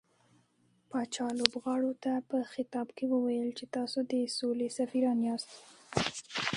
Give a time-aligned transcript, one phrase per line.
[0.89, 5.49] پاچا لوبغاړو ته په خطاب کې وويل چې تاسو د سولې سفيران ياست.